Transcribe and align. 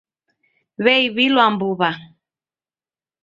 W'eiw'ilwa 0.83 1.45
mbuw'a. 1.53 1.91